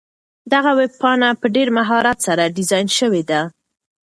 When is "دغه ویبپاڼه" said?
0.53-1.29